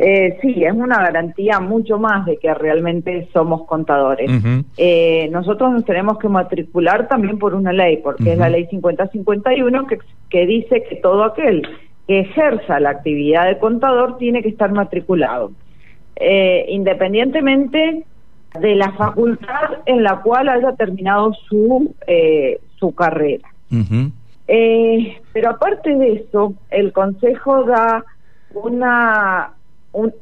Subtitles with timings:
[0.00, 4.30] Eh, sí, es una garantía mucho más de que realmente somos contadores.
[4.76, 9.88] Eh, nosotros nos tenemos que matricular también por una ley, porque es la ley 5051
[9.88, 9.98] que,
[10.30, 11.66] que dice que todo aquel
[12.06, 15.50] que ejerza la actividad de contador tiene que estar matriculado.
[16.20, 18.04] Eh, independientemente
[18.60, 23.48] de la facultad en la cual haya terminado su, eh, su carrera.
[24.46, 28.04] Eh, pero aparte de eso, el Consejo da
[28.54, 29.52] una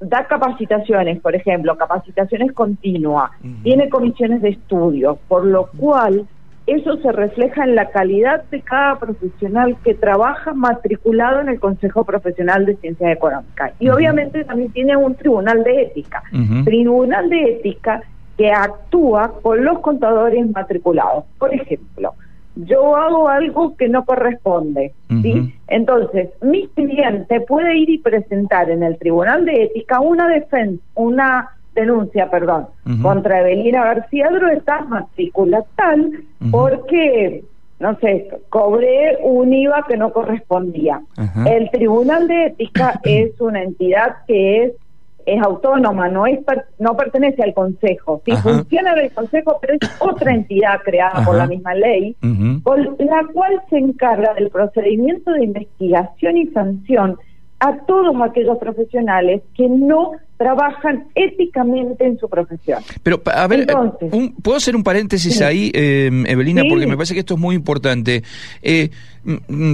[0.00, 3.30] da capacitaciones, por ejemplo, capacitaciones continuas,
[3.62, 6.26] tiene comisiones de estudio, por lo cual
[6.66, 12.04] eso se refleja en la calidad de cada profesional que trabaja matriculado en el Consejo
[12.04, 13.72] Profesional de Ciencias Económicas.
[13.78, 16.22] Y obviamente también tiene un tribunal de ética.
[16.64, 18.02] Tribunal de ética
[18.36, 21.24] que actúa con los contadores matriculados.
[21.38, 22.14] Por ejemplo,
[22.56, 25.54] yo hago algo que no corresponde, ¿sí?
[25.68, 31.50] Entonces, mi cliente puede ir y presentar en el Tribunal de Ética una defensa, una
[31.74, 32.68] denuncia, perdón,
[33.02, 37.44] contra Evelina García Drueta, matrícula tal, porque
[37.78, 41.02] no sé, cobré un IVA que no correspondía.
[41.46, 44.72] El Tribunal de Ética es una entidad que es
[45.26, 46.38] es autónoma, no es
[46.78, 48.22] no pertenece al Consejo.
[48.24, 52.16] Sí, funciona del Consejo, pero es otra entidad creada por la misma ley,
[52.62, 57.18] con la cual se encarga del procedimiento de investigación y sanción
[57.58, 62.82] a todos aquellos profesionales que no trabajan éticamente en su profesión.
[63.02, 63.66] Pero, a ver,
[64.42, 66.62] ¿puedo hacer un paréntesis ahí, eh, Evelina?
[66.68, 68.22] Porque me parece que esto es muy importante.
[68.62, 68.90] Eh,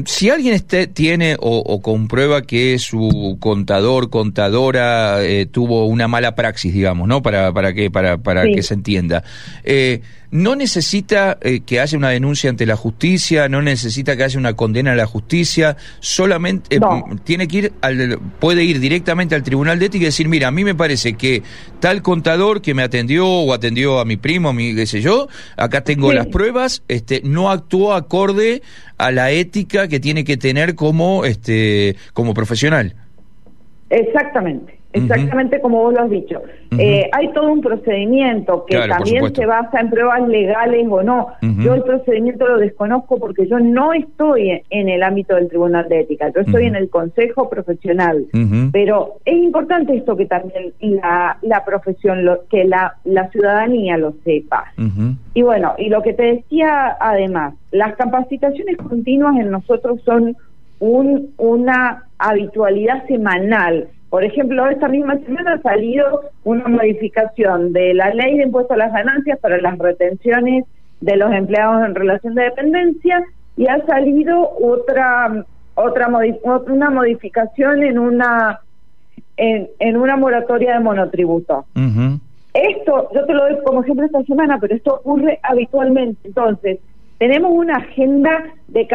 [0.07, 6.73] si alguien este, tiene o, comprueba que su contador, contadora eh, tuvo una mala praxis,
[6.73, 7.23] digamos, ¿no?
[7.23, 9.23] Para, para, que, para, para que se entienda.
[9.65, 10.01] Eh,
[10.33, 14.55] no necesita eh, que haya una denuncia ante la justicia, no necesita que haya una
[14.55, 16.81] condena a la justicia, solamente
[17.23, 20.65] tiene que ir al, puede ir directamente al tribunal de ética y decir, mira, mí
[20.65, 21.43] me parece que
[21.81, 25.29] tal contador que me atendió o atendió a mi primo, a mi qué sé yo,
[25.57, 28.63] acá tengo las pruebas, este, no actuó acorde
[28.99, 32.95] a la ética que tiene que tener como, este, como profesional.
[33.91, 34.82] Exactamente.
[34.93, 36.43] Exactamente como vos lo has dicho.
[36.79, 41.29] Eh, hay todo un procedimiento que también se basa en pruebas legales o no.
[41.41, 46.01] Yo el procedimiento lo desconozco porque yo no estoy en el ámbito del Tribunal de
[46.01, 48.27] Ética, yo estoy en el Consejo Profesional.
[48.73, 54.15] Pero es importante esto que también la, la profesión, lo, que la, la ciudadanía lo
[54.25, 54.73] sepa.
[55.35, 60.37] Y bueno, y lo que te decía además, las capacitaciones continuas en nosotros son
[60.79, 68.13] un, una habitualidad semanal por ejemplo, esta misma semana ha salido una modificación de la
[68.13, 70.67] ley de impuesto a las ganancias para las retenciones
[71.01, 73.25] de los empleados en relación de dependencia
[73.57, 75.47] y ha salido otra
[75.77, 76.11] otra
[76.67, 78.61] una modificación en una
[79.39, 81.65] en, una moratoria de monotributo.
[82.53, 86.29] Esto, yo te lo doy como siempre esta semana, pero esto ocurre habitualmente.
[86.29, 86.81] Entonces,
[87.17, 88.87] tenemos una agenda de,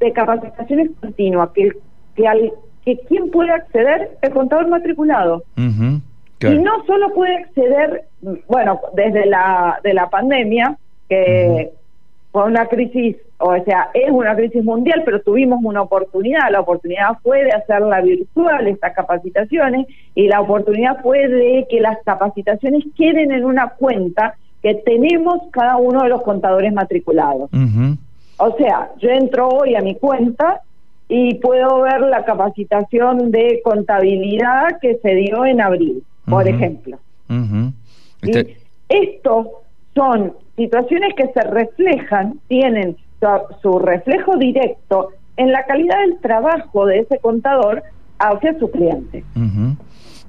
[0.00, 1.72] de capacitaciones continuas que,
[2.14, 2.52] que al
[2.86, 5.42] que quién puede acceder el contador matriculado.
[5.56, 8.04] Y no solo puede acceder,
[8.46, 10.76] bueno, desde la, de la pandemia,
[11.08, 11.72] que
[12.30, 16.48] fue una crisis, o sea, es una crisis mundial, pero tuvimos una oportunidad.
[16.50, 21.98] La oportunidad fue de hacerla virtual, estas capacitaciones, y la oportunidad fue de que las
[22.04, 27.50] capacitaciones queden en una cuenta que tenemos cada uno de los contadores matriculados.
[28.38, 30.60] O sea, yo entro hoy a mi cuenta
[31.08, 36.98] y puedo ver la capacitación de contabilidad que se dio en abril, por ejemplo.
[38.22, 38.56] Y
[38.88, 39.62] esto
[39.94, 42.96] son situaciones que se reflejan, tienen
[43.62, 47.82] su reflejo directo en la calidad del trabajo de ese contador
[48.18, 49.24] hacia su cliente.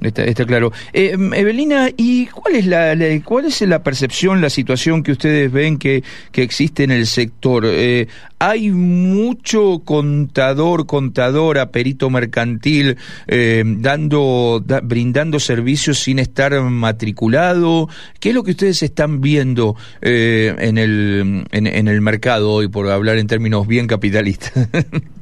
[0.01, 0.71] Está, claro.
[0.94, 5.77] Eh, Evelina, ¿y cuál es la, cuál es la percepción, la situación que ustedes ven
[5.77, 7.65] que, que existe en el sector?
[7.65, 8.07] Eh,
[8.39, 12.97] ¿Hay mucho contador, contadora, perito mercantil
[13.27, 17.89] eh, dando, brindando servicios sin estar matriculado?
[18.19, 22.88] ¿Qué es lo que ustedes están viendo eh, en, el, en el mercado hoy, por
[22.91, 24.69] hablar en términos bien capitalistas?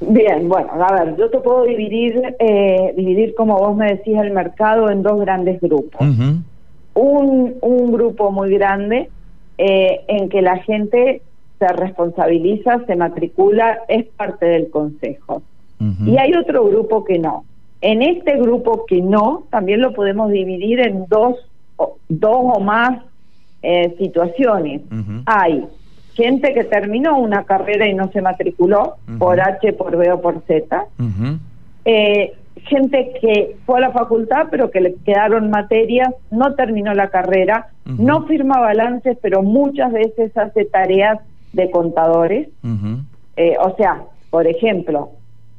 [0.00, 4.30] Bien, bueno, a ver, yo te puedo dividir, eh, dividir como vos me decís, el
[4.30, 6.00] mercado en dos grandes grupos.
[6.94, 9.10] un, un grupo muy grande
[9.58, 11.22] eh, en que la gente
[11.58, 15.42] se responsabiliza, se matricula, es parte del consejo.
[16.06, 17.44] Y hay otro grupo que no.
[17.80, 21.36] En este grupo que no, también lo podemos dividir en dos,
[22.08, 23.02] dos o más
[23.62, 24.82] eh, situaciones.
[25.26, 25.66] Hay
[26.14, 30.42] gente que terminó una carrera y no se matriculó por H, por B o por
[30.46, 30.86] Z.
[31.84, 32.32] eh,
[32.66, 37.68] gente que fue a la facultad pero que le quedaron materias, no terminó la carrera,
[37.84, 41.18] no firma balances, pero muchas veces hace tareas
[41.52, 42.48] de contadores.
[43.36, 45.10] eh, o sea, por ejemplo,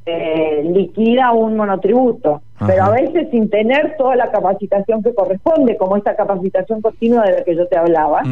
[0.06, 5.96] eh, liquida un monotributo, pero a veces sin tener toda la capacitación que corresponde, como
[5.96, 8.22] esta capacitación continua de la que yo te hablaba.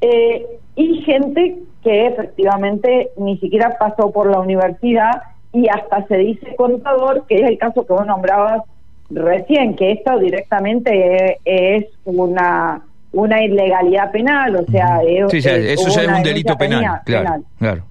[0.00, 0.46] Eh,
[0.76, 5.22] y gente que efectivamente ni siquiera pasó por la universidad
[5.52, 8.62] y hasta se dice contador, que es el caso que vos nombrabas
[9.10, 16.08] recién, que esto directamente es una una ilegalidad penal, o sea, es, eso ya es
[16.08, 17.42] un delito penal, claro,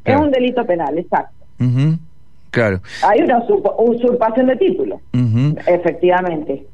[0.06, 1.34] Es un delito penal, exacto.
[2.58, 2.82] Claro.
[3.04, 3.38] Hay una
[3.78, 5.00] usurpación de título,
[5.68, 6.66] efectivamente.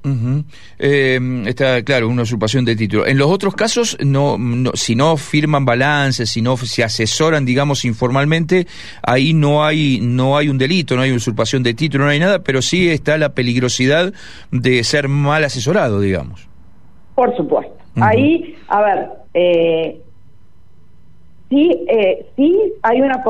[0.79, 3.05] Eh, está claro, una usurpación de título.
[3.05, 4.37] En los otros casos, no,
[4.75, 8.65] si no firman balances, si no se asesoran, digamos, informalmente,
[9.01, 12.39] ahí no hay, no hay un delito, no hay usurpación de título, no hay nada,
[12.39, 14.13] pero sí está la peligrosidad
[14.51, 16.47] de ser mal asesorado, digamos.
[17.13, 17.73] Por supuesto.
[17.99, 20.01] Ahí, a ver, eh,
[21.53, 23.23] sí, eh, sí hay una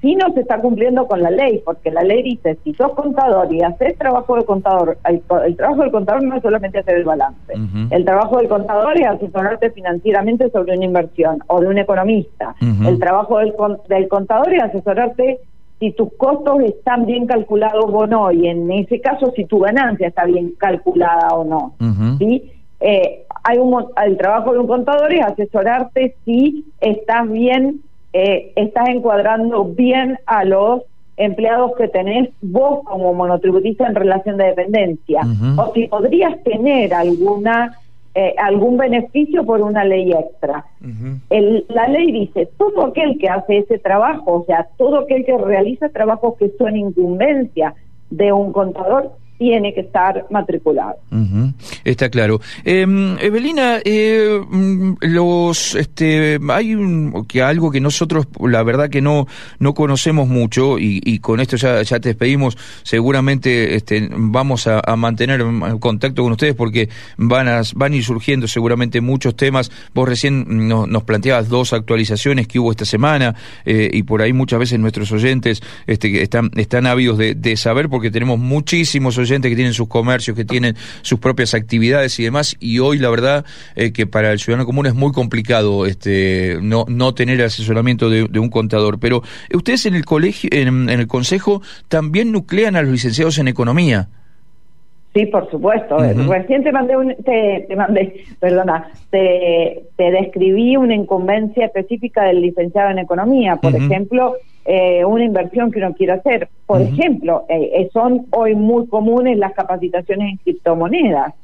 [0.00, 3.52] sí no se está cumpliendo con la ley, porque la ley dice, si sos contador
[3.52, 5.22] y haces trabajo de contador, el,
[5.56, 7.54] trabajo del contador no es solamente hacer el balance,
[7.90, 12.98] el trabajo del contador es asesorarte financieramente sobre una inversión o de un economista, el
[12.98, 13.54] trabajo del,
[13.88, 15.38] del contador es asesorarte
[15.78, 20.08] si tus costos están bien calculados o no, y en ese caso si tu ganancia
[20.08, 21.74] está bien calculada o no,
[22.18, 22.52] ¿sí?
[22.80, 27.80] Eh, hay un, el trabajo de un contador es asesorarte si estás bien,
[28.12, 30.82] eh, estás encuadrando bien a los
[31.16, 35.20] empleados que tenés vos como monotributista en relación de dependencia,
[35.58, 37.76] o si podrías tener alguna
[38.12, 40.64] eh, algún beneficio por una ley extra.
[41.68, 45.90] la ley dice, todo aquel que hace ese trabajo, o sea, todo aquel que realiza
[45.90, 47.74] trabajos que son incumbencia
[48.10, 50.96] de un contador, tiene que estar matriculado.
[51.82, 52.42] Está claro.
[52.62, 56.76] Em, Evelina, eh, mm, los, este, hay
[57.26, 59.26] que algo que nosotros, la verdad que no,
[59.58, 62.58] no conocemos mucho y, con esto ya, ya te despedimos.
[62.82, 65.42] Seguramente, este, vamos a, mantener
[65.80, 69.70] contacto con ustedes porque van a, van a ir surgiendo seguramente muchos temas.
[69.94, 73.34] Vos recién nos planteabas dos actualizaciones que hubo esta semana
[73.64, 77.88] eh, y por ahí muchas veces nuestros oyentes, este, están, están ávidos de, de saber
[77.88, 82.56] porque tenemos muchísimos oyentes que tienen sus comercios, que tienen sus propias actividades y demás,
[82.60, 83.44] y hoy la verdad
[83.76, 88.38] eh, que para el ciudadano común es muy complicado este no, no tener asesoramiento de,
[88.38, 88.98] un contador.
[88.98, 89.22] Pero
[89.52, 94.08] ustedes en el colegio, en, el consejo, también nuclean a los licenciados en economía.
[95.12, 95.98] Sí, por supuesto.
[95.98, 102.90] Recién te mandé, un, te, mandé, perdona, te, te describí una incumbencia específica del licenciado
[102.90, 103.56] en economía.
[103.56, 104.36] Por ejemplo,
[104.66, 106.48] eh, una inversión que uno quiere hacer.
[106.66, 111.34] Por ejemplo, eh, eh, son hoy muy comunes las capacitaciones en criptomonedas.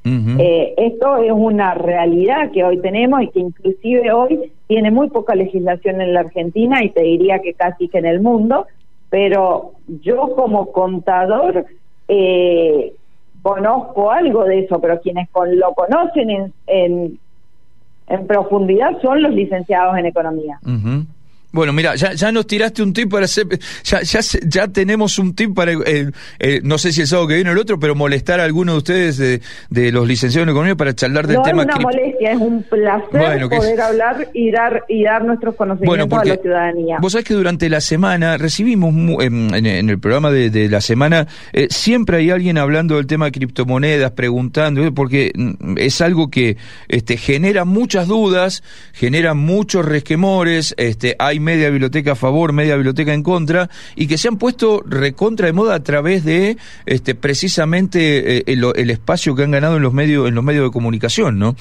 [0.77, 6.01] esto es una realidad que hoy tenemos y que inclusive hoy tiene muy poca legislación
[6.03, 8.67] en la Argentina y te diría que casi que en el mundo,
[9.11, 11.65] pero yo como contador
[13.47, 17.19] conozco algo de eso, pero quienes lo conocen en, en,
[18.09, 20.59] en profundidad son los licenciados en economía.
[21.57, 23.47] Bueno, mira, ya, ya nos tiraste un tip para hacer,
[23.83, 27.35] ya, ya, ya tenemos un tip para, eh, eh, no sé si el sábado que
[27.37, 30.51] viene o el otro, pero molestar a alguno de ustedes de, de los licenciados en
[30.51, 31.65] economía para charlar del tema.
[31.65, 36.19] No es una molestia, es un placer poder hablar y dar y dar nuestros conocimientos
[36.19, 36.99] a la ciudadanía.
[37.01, 41.27] Vos sabés que durante la semana recibimos en, en, el programa de, de la semana
[41.55, 46.59] eh, siempre hay alguien hablando del tema de criptomonedas, preguntando, porque mm, es algo que
[46.89, 53.15] este, genera muchas dudas, genera muchos resquemores, este, hay media biblioteca a favor, media biblioteca
[53.15, 58.39] en contra, y que se han puesto recontra de moda a través de este precisamente
[58.39, 61.55] eh, el, espacio que han ganado en los medios, en los medios de comunicación, ¿no?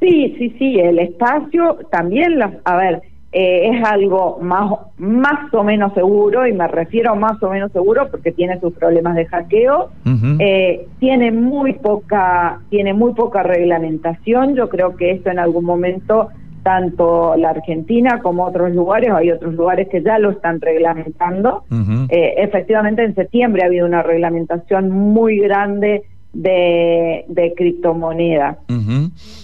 [0.00, 5.62] Sí, sí, sí, el espacio también, las, a ver, eh, es algo más, más o
[5.62, 9.90] menos seguro, y me refiero más o menos seguro porque tiene sus problemas de hackeo,
[10.38, 16.30] eh, tiene muy poca, tiene muy poca reglamentación, yo creo que esto en algún momento
[16.62, 21.64] tanto la Argentina como otros lugares, hay otros lugares que ya lo están reglamentando.
[22.08, 28.58] Eh, efectivamente, en septiembre ha habido una reglamentación muy grande de, de criptomonedas.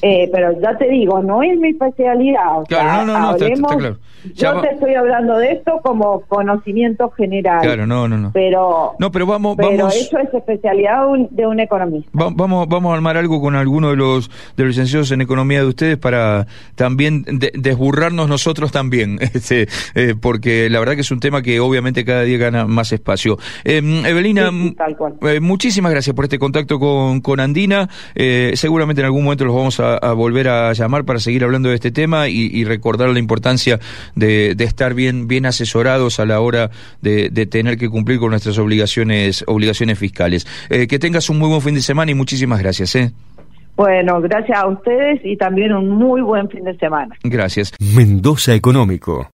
[0.02, 2.64] eh, pero ya te digo, no es mi especialidad.
[2.69, 3.99] claro, no, no, no,
[4.35, 7.61] Yo te estoy hablando de esto como conocimiento general.
[7.61, 8.31] Claro, no, no, no.
[8.33, 12.11] Pero, no, pero vamos, pero eso es especialidad de un economista.
[12.12, 15.66] vamos, vamos a armar algo con alguno de los, de los licenciados en economía de
[15.66, 17.25] ustedes para también
[17.55, 22.23] desburrarnos nosotros también, este, eh, porque la verdad que es un tema que obviamente cada
[22.23, 23.38] día gana más espacio.
[23.64, 24.50] Eh, Evelina,
[25.23, 27.88] eh, muchísimas gracias por este contacto con, con Andina.
[28.14, 31.75] Eh, seguramente en algún momento los vamos a, volver a llamar para seguir hablando de
[31.75, 33.78] este tema y, recordar la importancia
[34.14, 39.45] de, estar bien, bien asesorados a la hora de, tener que cumplir con nuestras obligaciones,
[39.47, 40.47] obligaciones fiscales.
[40.71, 42.95] Eh, que tengas un muy buen fin de semana y muchísimas gracias.
[42.97, 43.12] ¿eh?
[43.76, 47.14] Bueno, gracias a ustedes y también un muy buen fin de semana.
[47.23, 47.73] Gracias.
[47.95, 49.28] Mendoza Económico.